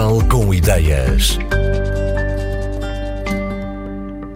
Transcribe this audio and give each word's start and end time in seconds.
Casal 0.00 0.26
com 0.30 0.54
ideias. 0.54 1.38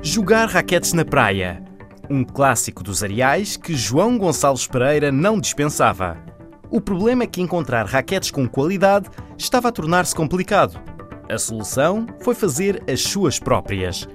Jogar 0.03 0.47
raquetes 0.47 0.93
na 0.93 1.07
praia. 1.07 1.63
Um 2.11 2.23
clássico 2.23 2.83
dos 2.83 3.03
areais 3.03 3.57
que 3.57 3.75
João 3.75 4.19
Gonçalves 4.19 4.67
Pereira 4.67 5.11
não 5.11 5.41
dispensava. 5.41 6.19
O 6.71 6.83
problema 6.83 7.23
é 7.23 7.27
que 7.27 7.41
encontrar 7.41 7.87
raquetes 7.87 8.31
com 8.31 8.47
qualidade 8.47 9.09
estava 9.39 9.69
a 9.69 9.73
tornar-se 9.73 10.15
complicado. 10.15 10.79
A 11.31 11.39
solução 11.39 12.09
foi 12.21 12.35
fazer 12.35 12.83
as 12.87 13.01
suas 13.01 13.39
próprias. 13.39 14.07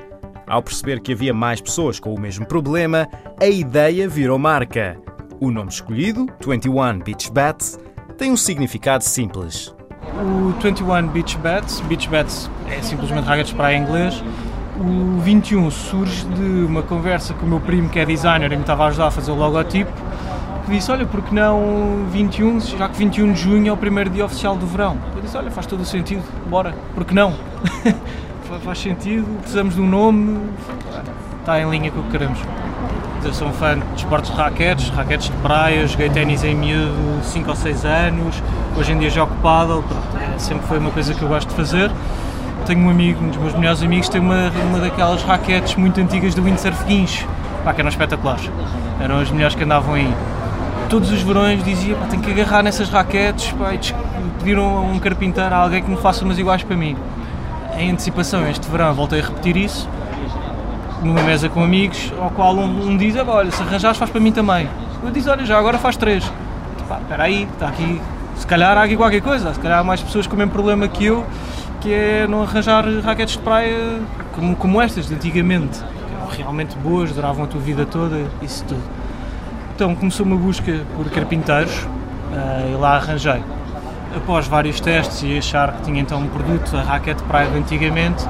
Ao 0.45 0.61
perceber 0.61 0.99
que 0.99 1.13
havia 1.13 1.33
mais 1.33 1.59
pessoas 1.59 1.99
com 1.99 2.13
o 2.13 2.19
mesmo 2.19 2.45
problema, 2.45 3.09
a 3.41 3.47
ideia 3.47 4.07
virou 4.07 4.37
marca. 4.37 5.01
O 5.41 5.49
nome 5.49 5.71
escolhido, 5.71 6.27
21 6.45 6.99
Beach 6.99 7.31
Bats, 7.31 7.79
tem 8.19 8.31
um 8.31 8.37
significado 8.37 9.03
simples. 9.03 9.73
O 10.01 10.53
21 10.61 11.07
Beach 11.07 11.37
Bats, 11.37 11.81
Beach 11.81 12.09
Bats 12.09 12.49
é 12.69 12.81
simplesmente 12.81 13.25
raquetes 13.25 13.53
em 13.53 13.81
inglês. 13.81 14.23
O 14.79 15.19
21 15.19 15.69
surge 15.69 16.25
de 16.25 16.65
uma 16.65 16.81
conversa 16.81 17.33
com 17.33 17.45
o 17.45 17.49
meu 17.49 17.59
primo, 17.59 17.89
que 17.89 17.99
é 17.99 18.05
designer 18.05 18.51
e 18.51 18.55
me 18.55 18.61
estava 18.61 18.85
a 18.85 18.87
ajudar 18.87 19.07
a 19.07 19.11
fazer 19.11 19.31
o 19.31 19.35
logotipo, 19.35 19.91
que 20.65 20.71
disse: 20.71 20.89
Olha, 20.91 21.05
porque 21.05 21.35
não 21.35 22.05
21, 22.11 22.59
já 22.61 22.87
que 22.87 22.97
21 22.97 23.33
de 23.33 23.41
junho 23.41 23.69
é 23.69 23.71
o 23.71 23.77
primeiro 23.77 24.09
dia 24.09 24.23
oficial 24.23 24.55
do 24.55 24.65
verão? 24.65 24.97
Eu 25.15 25.21
disse: 25.21 25.35
Olha, 25.35 25.51
faz 25.51 25.65
todo 25.65 25.81
o 25.81 25.85
sentido, 25.85 26.23
bora, 26.49 26.73
porque 26.95 27.13
não? 27.13 27.33
faz 28.63 28.79
sentido, 28.79 29.27
precisamos 29.39 29.75
de 29.75 29.81
um 29.81 29.87
nome, 29.87 30.39
está 31.39 31.59
em 31.59 31.69
linha 31.69 31.91
com 31.91 31.99
o 31.99 32.03
que 32.03 32.11
queremos. 32.11 32.39
Eu 33.21 33.33
sou 33.33 33.49
um 33.49 33.53
fã 33.53 33.77
de 33.77 33.83
esportes 33.97 34.31
de 34.31 34.37
raquetes, 34.37 34.89
raquetes 34.89 35.27
de 35.27 35.35
praia, 35.37 35.85
joguei 35.85 36.09
ténis 36.09 36.41
em 36.43 36.55
miúdo 36.55 37.19
5 37.21 37.49
ou 37.49 37.55
6 37.55 37.85
anos, 37.85 38.41
hoje 38.77 38.93
em 38.93 38.97
dia 38.97 39.09
jogo 39.09 39.33
paddle, 39.43 39.83
é, 40.15 40.39
sempre 40.39 40.65
foi 40.67 40.79
uma 40.79 40.89
coisa 40.89 41.13
que 41.13 41.21
eu 41.21 41.27
gosto 41.27 41.49
de 41.49 41.53
fazer. 41.53 41.91
Tenho 42.65 42.79
um 42.79 42.89
amigo, 42.89 43.21
um 43.21 43.27
dos 43.27 43.37
meus 43.37 43.53
melhores 43.55 43.83
amigos, 43.83 44.07
tem 44.07 44.21
uma, 44.21 44.49
uma 44.69 44.79
daquelas 44.79 45.21
raquetes 45.21 45.75
muito 45.75 45.99
antigas 45.99 46.33
do 46.33 46.41
windsurf 46.41 46.81
guincho, 46.85 47.27
pá, 47.63 47.73
que 47.73 47.81
eram 47.81 47.89
espetaculares, 47.89 48.49
eram 49.01 49.19
as 49.19 49.29
melhores 49.29 49.53
que 49.53 49.63
andavam 49.65 49.95
aí. 49.95 50.11
Todos 50.89 51.11
os 51.11 51.21
verões 51.21 51.61
dizia, 51.61 51.95
pá, 51.95 52.05
tenho 52.05 52.23
que 52.23 52.31
agarrar 52.31 52.63
nessas 52.63 52.89
raquetes, 52.89 53.51
pá, 53.51 53.73
e 53.73 53.79
pediram 54.39 54.77
a 54.77 54.81
um 54.81 54.97
carpinteiro, 54.97 55.53
a 55.53 55.57
alguém 55.57 55.83
que 55.83 55.89
me 55.89 55.97
faça 55.97 56.23
umas 56.23 56.39
iguais 56.39 56.63
para 56.63 56.75
mim. 56.77 56.95
Em 57.77 57.91
antecipação, 57.91 58.47
este 58.47 58.67
verão 58.69 58.93
voltei 58.93 59.19
a 59.19 59.23
repetir 59.23 59.57
isso, 59.57 59.89
numa 61.01 61.21
mesa 61.21 61.49
com 61.49 61.63
amigos, 61.63 62.13
ao 62.19 62.29
qual 62.31 62.55
um, 62.55 62.89
um 62.89 62.97
diz, 62.97 63.15
olha, 63.15 63.51
se 63.51 63.61
arranjares 63.61 63.97
faz 63.97 64.11
para 64.11 64.19
mim 64.19 64.31
também. 64.31 64.67
Eu 65.03 65.11
disse, 65.11 65.29
olha, 65.29 65.45
já 65.45 65.57
agora 65.57 65.77
faz 65.77 65.95
três. 65.95 66.29
Pá, 66.87 66.97
espera 66.99 67.23
aí, 67.23 67.47
está 67.53 67.67
aqui, 67.67 68.01
se 68.35 68.47
calhar 68.47 68.77
há 68.77 68.83
aqui 68.83 68.97
qualquer 68.97 69.21
coisa, 69.21 69.53
se 69.53 69.59
calhar 69.59 69.79
há 69.79 69.83
mais 69.83 70.01
pessoas 70.01 70.25
com 70.25 70.35
o 70.35 70.37
mesmo 70.37 70.51
problema 70.51 70.87
que 70.87 71.05
eu, 71.05 71.25
que 71.79 71.93
é 71.93 72.27
não 72.27 72.41
arranjar 72.41 72.85
raquetes 73.03 73.37
de 73.37 73.43
praia 73.43 73.99
como, 74.33 74.55
como 74.55 74.81
estas 74.81 75.07
de 75.07 75.13
antigamente, 75.13 75.79
que 75.79 76.15
eram 76.15 76.27
realmente 76.27 76.75
boas, 76.77 77.11
duravam 77.11 77.43
a 77.43 77.47
tua 77.47 77.61
vida 77.61 77.85
toda, 77.85 78.25
isso 78.41 78.63
tudo. 78.65 78.81
Então 79.75 79.95
começou 79.95 80.25
uma 80.25 80.35
busca 80.35 80.81
por 80.95 81.09
carpinteiros 81.09 81.83
uh, 81.83 82.73
e 82.73 82.75
lá 82.75 82.95
arranjei. 82.95 83.41
Após 84.15 84.47
vários 84.47 84.79
testes 84.79 85.21
e 85.23 85.37
achar 85.37 85.73
que 85.73 85.83
tinha 85.83 86.01
então 86.01 86.19
um 86.19 86.27
produto, 86.27 86.75
a 86.75 86.81
raquete 86.81 87.21
de 87.21 87.27
praia 87.27 87.49
de 87.49 87.57
antigamente, 87.57 88.25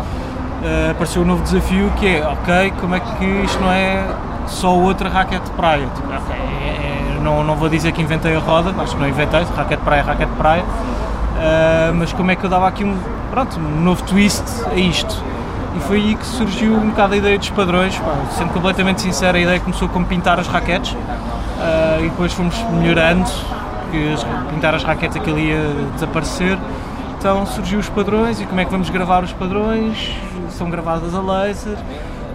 uh, 0.61 0.91
apareceu 0.91 1.21
um 1.21 1.25
novo 1.25 1.43
desafio 1.43 1.91
que 1.97 2.07
é, 2.07 2.27
ok, 2.27 2.73
como 2.79 2.95
é 2.95 2.99
que 2.99 3.25
isto 3.25 3.59
não 3.61 3.71
é 3.71 4.05
só 4.47 4.75
outra 4.75 5.09
raquete 5.09 5.45
de 5.45 5.51
praia? 5.51 5.87
Tipo, 5.95 6.07
okay, 6.07 6.35
é, 6.35 7.15
é, 7.17 7.19
não, 7.21 7.43
não 7.43 7.55
vou 7.55 7.69
dizer 7.69 7.91
que 7.91 8.01
inventei 8.01 8.35
a 8.35 8.39
roda, 8.39 8.73
acho 8.81 8.95
que 8.95 9.01
não 9.01 9.07
inventei, 9.07 9.43
raquete 9.55 9.77
de 9.77 9.85
praia, 9.85 10.03
raquete 10.03 10.31
de 10.31 10.37
praia, 10.37 10.63
uh, 10.63 11.93
mas 11.95 12.13
como 12.13 12.31
é 12.31 12.35
que 12.35 12.43
eu 12.43 12.49
dava 12.49 12.67
aqui 12.67 12.83
um, 12.83 12.97
pronto, 13.31 13.59
um 13.59 13.81
novo 13.81 14.03
twist 14.03 14.43
a 14.71 14.75
isto? 14.75 15.23
E 15.75 15.79
foi 15.81 15.97
aí 15.97 16.15
que 16.15 16.25
surgiu 16.25 16.73
um 16.73 16.89
bocado 16.89 17.13
a 17.13 17.17
ideia 17.17 17.37
dos 17.37 17.49
padrões, 17.51 17.95
pá, 17.97 18.15
sendo 18.31 18.51
completamente 18.51 19.01
sincero, 19.01 19.37
a 19.37 19.41
ideia 19.41 19.59
começou 19.59 19.87
com 19.87 20.03
pintar 20.03 20.39
as 20.39 20.47
raquetes. 20.47 20.91
Uh, 20.91 22.05
e 22.05 22.09
depois 22.09 22.31
fomos 22.31 22.55
melhorando, 22.71 23.29
porque 23.81 24.15
pintar 24.49 24.73
as 24.73 24.83
raquetes 24.83 25.17
aquilo 25.17 25.37
ia 25.37 25.59
desaparecer 25.93 26.57
então 27.19 27.45
surgiu 27.45 27.79
os 27.79 27.89
padrões 27.89 28.39
e 28.39 28.45
como 28.45 28.61
é 28.61 28.65
que 28.65 28.71
vamos 28.71 28.89
gravar 28.89 29.25
os 29.25 29.33
padrões, 29.33 30.15
são 30.51 30.69
gravadas 30.69 31.13
a 31.13 31.19
laser. 31.19 31.77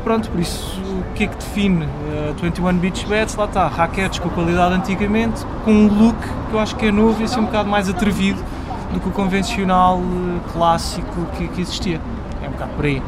Pronto, 0.05 0.29
por 0.29 0.39
isso 0.39 0.79
o 0.79 1.15
que 1.15 1.25
é 1.25 1.27
que 1.27 1.37
define 1.37 1.87
uh, 1.87 2.35
21 2.43 2.75
Beach 2.75 3.07
Bets? 3.07 3.35
Lá 3.35 3.47
está, 3.47 3.67
raquetes 3.67 4.19
com 4.19 4.29
qualidade 4.29 4.75
antigamente, 4.75 5.43
com 5.65 5.73
um 5.73 5.87
look 5.87 6.19
que 6.51 6.55
eu 6.55 6.61
acho 6.61 6.77
que 6.77 6.85
é 6.85 6.93
novo 6.93 7.19
e 7.23 7.25
assim 7.25 7.41
um 7.41 7.47
bocado 7.47 7.71
mais 7.71 7.89
atrevido 7.89 8.45
do 8.93 9.01
que 9.01 9.09
o 9.09 9.11
convencional 9.11 9.97
uh, 9.97 10.41
clássico 10.53 11.25
que, 11.39 11.49
que 11.49 11.63
existia. 11.63 11.99
É 12.43 12.49
um 12.49 12.53
bocado 12.53 12.73
por 12.73 12.85
aí. 12.85 13.03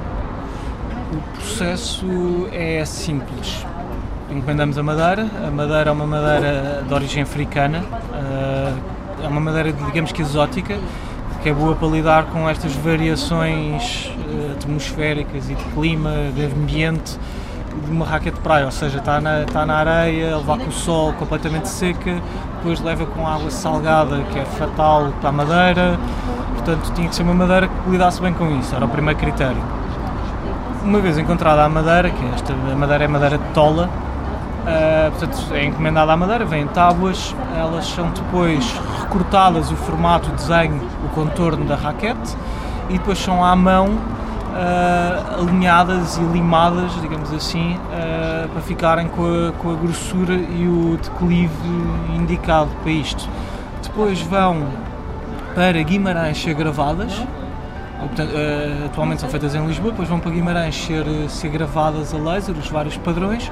O 1.12 1.36
processo 1.36 2.48
é 2.52 2.82
simples. 2.86 3.66
Encomendamos 4.30 4.78
a 4.78 4.82
madeira, 4.82 5.28
a 5.46 5.50
madeira 5.50 5.90
é 5.90 5.92
uma 5.92 6.06
madeira 6.06 6.82
de 6.88 6.94
origem 6.94 7.22
africana, 7.22 7.84
uh, 7.84 8.78
é 9.22 9.28
uma 9.28 9.40
madeira 9.40 9.74
digamos 9.74 10.10
que 10.10 10.22
exótica, 10.22 10.78
que 11.42 11.48
é 11.48 11.52
boa 11.52 11.74
para 11.74 11.88
lidar 11.88 12.24
com 12.26 12.48
estas 12.48 12.74
variações 12.76 14.10
uh, 14.28 14.52
atmosféricas 14.52 15.48
e 15.50 15.54
de 15.54 15.64
clima, 15.64 16.10
de 16.34 16.44
ambiente 16.44 17.18
de 17.84 17.90
uma 17.90 18.06
raquete 18.06 18.36
de 18.36 18.42
praia, 18.42 18.64
ou 18.64 18.70
seja, 18.70 18.98
está 18.98 19.20
na, 19.20 19.42
está 19.42 19.66
na 19.66 19.76
areia, 19.76 20.34
a 20.34 20.38
levar 20.38 20.58
com 20.58 20.68
o 20.68 20.72
sol 20.72 21.12
completamente 21.12 21.68
seca, 21.68 22.20
depois 22.56 22.80
leva 22.80 23.04
com 23.06 23.26
água 23.26 23.50
salgada, 23.50 24.22
que 24.32 24.38
é 24.38 24.44
fatal 24.44 25.12
para 25.20 25.28
a 25.28 25.32
madeira, 25.32 25.98
portanto 26.54 26.92
tinha 26.94 27.08
que 27.08 27.14
ser 27.14 27.22
uma 27.22 27.34
madeira 27.34 27.68
que 27.68 27.90
lidasse 27.90 28.20
bem 28.20 28.32
com 28.32 28.50
isso, 28.58 28.74
era 28.74 28.84
o 28.84 28.88
primeiro 28.88 29.18
critério. 29.18 29.62
Uma 30.82 31.00
vez 31.00 31.18
encontrada 31.18 31.64
a 31.64 31.68
madeira, 31.68 32.10
que 32.10 32.24
esta 32.34 32.52
a 32.52 32.76
madeira 32.76 33.04
é 33.04 33.08
madeira 33.08 33.38
de 33.38 33.44
tola, 33.52 33.90
Uh, 34.66 35.10
portanto, 35.12 35.54
é 35.54 35.64
encomendada 35.64 36.12
à 36.12 36.16
madeira, 36.16 36.44
vêm 36.44 36.66
tábuas, 36.66 37.32
elas 37.56 37.86
são 37.86 38.10
depois 38.10 38.74
recortadas 39.00 39.70
o 39.70 39.76
formato, 39.76 40.28
o 40.28 40.32
desenho, 40.32 40.82
o 41.04 41.08
contorno 41.10 41.64
da 41.64 41.76
raquete 41.76 42.36
e 42.90 42.94
depois 42.94 43.16
são 43.16 43.44
à 43.44 43.54
mão 43.54 43.86
uh, 44.56 45.40
alinhadas 45.40 46.16
e 46.16 46.20
limadas, 46.20 47.00
digamos 47.00 47.32
assim, 47.32 47.74
uh, 47.74 48.48
para 48.48 48.60
ficarem 48.62 49.06
com 49.06 49.24
a, 49.24 49.52
com 49.52 49.70
a 49.70 49.74
grossura 49.74 50.34
e 50.34 50.66
o 50.66 50.98
declive 51.00 51.52
indicado 52.16 52.70
para 52.82 52.90
isto. 52.90 53.28
Depois 53.84 54.20
vão 54.22 54.66
para 55.54 55.80
Guimarães 55.82 56.42
ser 56.42 56.54
gravadas, 56.54 57.12
Portanto, 57.98 58.30
uh, 58.30 58.86
atualmente 58.86 59.20
são 59.20 59.30
feitas 59.30 59.54
em 59.54 59.66
Lisboa, 59.66 59.90
depois 59.90 60.08
vão 60.08 60.20
para 60.20 60.30
Guimarães 60.30 60.76
ser, 60.76 61.04
ser 61.28 61.48
gravadas 61.48 62.12
a 62.12 62.18
laser, 62.18 62.54
os 62.54 62.68
vários 62.68 62.96
padrões, 62.98 63.50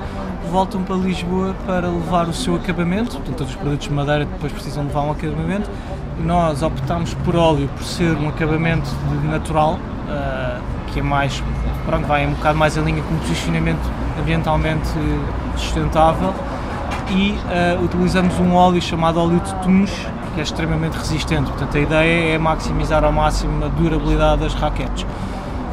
voltam 0.50 0.82
para 0.82 0.96
Lisboa 0.96 1.54
para 1.66 1.88
levar 1.88 2.28
o 2.28 2.32
seu 2.32 2.56
acabamento, 2.56 3.16
portanto 3.16 3.36
todos 3.36 3.54
os 3.54 3.58
produtos 3.58 3.88
de 3.88 3.92
madeira 3.92 4.24
depois 4.26 4.52
precisam 4.52 4.84
levar 4.84 5.02
um 5.02 5.12
acabamento. 5.12 5.70
Nós 6.22 6.62
optámos 6.62 7.12
por 7.14 7.34
óleo 7.34 7.68
por 7.76 7.82
ser 7.84 8.16
um 8.16 8.28
acabamento 8.28 8.88
natural, 9.24 9.74
uh, 9.74 10.60
que 10.92 11.00
é 11.00 11.02
mais, 11.02 11.42
pronto, 11.86 12.06
vai 12.06 12.26
um 12.26 12.34
bocado 12.34 12.58
mais 12.58 12.76
em 12.76 12.84
linha 12.84 13.02
com 13.02 13.14
um 13.14 13.18
posicionamento 13.18 13.90
ambientalmente 14.20 14.88
sustentável 15.56 16.32
e 17.10 17.34
utilizamos 17.82 18.38
um 18.38 18.54
óleo 18.54 18.80
chamado 18.80 19.20
óleo 19.20 19.40
de 19.40 19.54
tuns, 19.56 19.90
que 20.34 20.40
é 20.40 20.42
extremamente 20.42 20.96
resistente. 20.96 21.50
Portanto, 21.50 21.76
a 21.76 21.80
ideia 21.80 22.34
é 22.34 22.38
maximizar 22.38 23.04
ao 23.04 23.12
máximo 23.12 23.64
a 23.64 23.68
durabilidade 23.68 24.42
das 24.42 24.54
raquetes. 24.54 25.06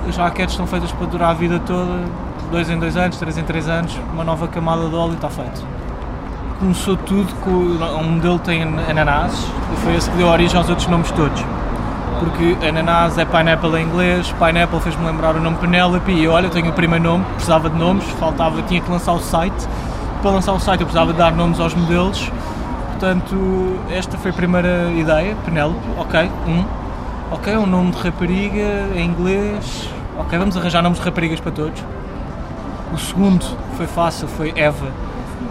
As 0.07 0.15
raquetes 0.15 0.55
são 0.55 0.65
feitas 0.65 0.91
para 0.91 1.07
durar 1.07 1.31
a 1.31 1.33
vida 1.33 1.59
toda, 1.59 2.05
dois 2.51 2.69
em 2.69 2.77
dois 2.77 2.95
anos, 2.97 3.17
três 3.17 3.37
em 3.37 3.43
três 3.43 3.67
anos, 3.67 3.97
uma 4.13 4.23
nova 4.23 4.47
camada 4.47 4.87
de 4.87 4.95
óleo 4.95 5.13
está 5.13 5.29
feito. 5.29 5.63
Começou 6.59 6.95
tudo 6.95 7.33
com 7.41 7.49
um 7.49 8.03
modelo 8.03 8.37
que 8.39 8.45
tem 8.45 8.61
ananás 8.61 9.33
e 9.73 9.77
foi 9.77 9.95
esse 9.95 10.09
que 10.09 10.17
deu 10.17 10.27
origem 10.27 10.57
aos 10.57 10.69
outros 10.69 10.87
nomes 10.87 11.09
todos. 11.11 11.43
Porque 12.19 12.55
ananás 12.67 13.17
é 13.17 13.25
pineapple 13.25 13.75
em 13.77 13.83
inglês, 13.83 14.31
pineapple 14.33 14.79
fez-me 14.79 15.05
lembrar 15.05 15.35
o 15.35 15.39
nome 15.39 15.57
Penelope 15.57 16.11
e 16.11 16.27
olha, 16.27 16.49
tenho 16.49 16.69
o 16.69 16.73
primeiro 16.73 17.03
nome, 17.03 17.25
precisava 17.33 17.67
de 17.67 17.77
nomes, 17.77 18.03
faltava, 18.19 18.61
tinha 18.63 18.79
que 18.79 18.91
lançar 18.91 19.13
o 19.13 19.19
site. 19.19 19.67
Para 20.21 20.31
lançar 20.31 20.53
o 20.53 20.59
site 20.59 20.81
eu 20.81 20.85
precisava 20.85 21.13
de 21.13 21.17
dar 21.17 21.31
nomes 21.31 21.59
aos 21.59 21.73
modelos 21.73 22.31
Portanto, 23.01 23.79
esta 23.89 24.15
foi 24.15 24.29
a 24.29 24.33
primeira 24.35 24.91
ideia, 24.91 25.35
Penélope, 25.43 25.79
ok, 25.97 26.29
um. 26.45 26.63
Ok, 27.31 27.57
um 27.57 27.65
nome 27.65 27.89
de 27.89 27.97
rapariga 27.97 28.89
em 28.93 29.07
inglês. 29.07 29.89
Ok, 30.19 30.37
vamos 30.37 30.55
arranjar 30.55 30.83
nomes 30.83 30.99
de 30.99 31.05
raparigas 31.05 31.39
para 31.39 31.51
todos. 31.51 31.83
O 32.93 32.99
segundo 32.99 33.43
foi 33.75 33.87
fácil, 33.87 34.27
foi 34.27 34.53
Eva, 34.55 34.85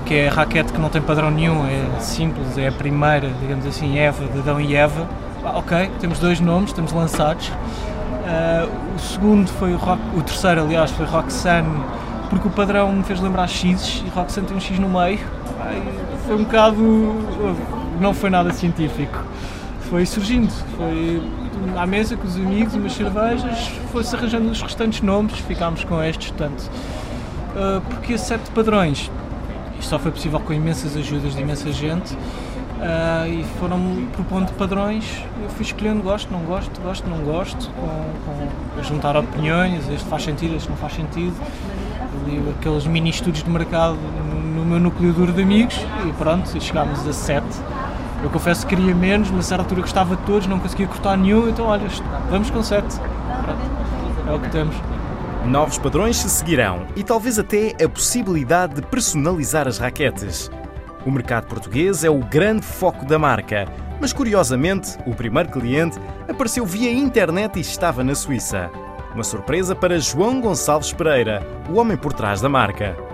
que 0.07 0.15
é 0.15 0.29
a 0.29 0.33
raquete 0.33 0.73
que 0.73 0.79
não 0.79 0.89
tem 0.89 1.03
padrão 1.03 1.29
nenhum, 1.29 1.67
é 1.67 1.99
simples, 1.99 2.57
é 2.57 2.69
a 2.69 2.73
primeira, 2.73 3.29
digamos 3.41 3.67
assim, 3.67 3.99
Eva, 3.99 4.27
de 4.27 4.39
Adão 4.39 4.61
e 4.61 4.77
Eva. 4.77 5.09
Ah, 5.45 5.59
ok, 5.59 5.91
temos 5.99 6.21
dois 6.21 6.39
nomes, 6.39 6.71
estamos 6.71 6.93
lançados. 6.93 7.49
Uh, 7.49 8.95
o 8.95 8.99
segundo 9.01 9.51
foi 9.55 9.75
o, 9.75 9.77
rock, 9.77 10.01
o 10.17 10.23
terceiro, 10.23 10.61
aliás, 10.61 10.93
foi 10.93 11.05
Roxanne, 11.05 11.83
porque 12.29 12.47
o 12.47 12.51
padrão 12.53 12.93
me 12.93 13.03
fez 13.03 13.21
lembrar 13.21 13.49
X 13.49 14.05
e 14.07 14.09
Roxanne 14.11 14.47
tem 14.47 14.57
um 14.57 14.61
X 14.61 14.79
no 14.79 14.89
meio 14.89 15.19
foi 16.27 16.37
um 16.37 16.45
bocado. 16.45 16.77
não 18.01 18.15
foi 18.15 18.31
nada 18.31 18.53
científico. 18.53 19.23
Foi 19.89 20.07
surgindo, 20.07 20.53
foi 20.77 21.21
à 21.77 21.87
mesa 21.87 22.17
com 22.17 22.27
os 22.27 22.37
amigos, 22.37 22.75
umas 22.75 22.93
cervejas, 22.93 23.69
foi-se 23.91 24.15
arranjando 24.15 24.51
os 24.51 24.63
restantes 24.63 25.01
nomes, 25.03 25.39
ficámos 25.41 25.83
com 25.85 26.03
estes, 26.03 26.31
portanto. 26.31 26.71
Uh, 27.51 27.81
porque 27.89 28.17
sete 28.17 28.51
padrões? 28.53 29.11
Isto 29.79 29.91
só 29.91 29.99
foi 29.99 30.13
possível 30.13 30.39
com 30.39 30.53
imensas 30.53 30.97
ajudas 30.97 31.35
de 31.35 31.41
imensa 31.41 31.73
gente. 31.73 32.15
Uh, 32.15 33.29
e 33.29 33.45
foram 33.59 34.07
propondo 34.13 34.53
padrões, 34.55 35.05
eu 35.43 35.51
fui 35.51 35.67
escolhendo 35.67 36.03
gosto, 36.03 36.33
não 36.33 36.41
gosto, 36.45 36.81
gosto, 36.81 37.07
não 37.11 37.19
gosto, 37.19 37.71
com, 37.73 38.77
com 38.77 38.83
juntar 38.83 39.19
opiniões, 39.19 39.87
este 39.91 40.09
faz 40.09 40.23
sentido, 40.23 40.57
este 40.57 40.71
não 40.71 40.79
faz 40.79 40.95
sentido, 40.95 41.35
ali 42.23 42.43
aqueles 42.59 42.87
mini 42.87 43.11
estudos 43.11 43.43
de 43.43 43.51
mercado 43.51 43.99
no 44.61 44.67
meu 44.67 44.81
núcleo 44.81 45.13
duro 45.13 45.33
de 45.33 45.43
amigos 45.43 45.85
e 46.07 46.13
pronto, 46.13 46.49
chegámos 46.61 47.07
a 47.07 47.13
sete. 47.13 47.59
Eu 48.23 48.29
confesso 48.29 48.67
que 48.67 48.77
queria 48.77 48.95
menos, 48.95 49.31
mas 49.31 49.47
a 49.47 49.49
certa 49.49 49.65
altura 49.65 49.81
gostava 49.81 50.15
de 50.15 50.23
todos, 50.23 50.47
não 50.47 50.59
conseguia 50.61 50.87
cortar 50.87 51.17
nenhum, 51.17 51.49
então 51.49 51.67
olha, 51.67 51.89
vamos 52.29 52.51
com 52.51 52.63
sete. 52.63 52.99
Pronto, 52.99 54.29
é 54.29 54.33
o 54.33 54.39
que 54.39 54.51
temos. 54.51 54.77
Novos 55.47 55.79
padrões 55.79 56.17
se 56.19 56.29
seguirão 56.29 56.87
e 56.95 57.03
talvez 57.03 57.39
até 57.39 57.75
a 57.83 57.89
possibilidade 57.89 58.75
de 58.75 58.83
personalizar 58.83 59.67
as 59.67 59.79
raquetes. 59.79 60.51
O 61.07 61.11
mercado 61.11 61.47
português 61.47 62.05
é 62.05 62.11
o 62.11 62.19
grande 62.19 62.67
foco 62.67 63.07
da 63.07 63.19
marca, 63.19 63.67
mas 63.99 64.13
curiosamente, 64.13 64.99
o 65.07 65.15
primeiro 65.15 65.49
cliente 65.49 65.99
apareceu 66.29 66.67
via 66.67 66.93
internet 66.93 67.57
e 67.57 67.61
estava 67.61 68.05
na 68.05 68.15
Suíça. 68.15 68.71
Uma 69.15 69.25
surpresa 69.25 69.75
para 69.75 69.99
João 69.99 70.41
Gonçalves 70.41 70.93
Pereira, 70.93 71.43
o 71.71 71.79
homem 71.79 71.97
por 71.97 72.13
trás 72.13 72.43
da 72.43 72.49
marca. 72.49 73.10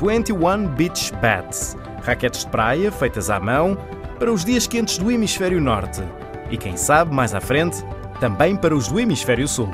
21 0.00 0.68
Beach 0.68 1.12
Bats, 1.20 1.76
raquetes 2.02 2.44
de 2.44 2.50
praia 2.50 2.90
feitas 2.90 3.30
à 3.30 3.38
mão 3.38 3.76
para 4.18 4.32
os 4.32 4.44
dias 4.44 4.66
quentes 4.66 4.98
do 4.98 5.10
hemisfério 5.10 5.60
norte. 5.60 6.02
E 6.50 6.56
quem 6.56 6.76
sabe, 6.76 7.14
mais 7.14 7.34
à 7.34 7.40
frente, 7.40 7.84
também 8.20 8.56
para 8.56 8.74
os 8.74 8.88
do 8.88 9.00
hemisfério 9.00 9.46
sul. 9.46 9.70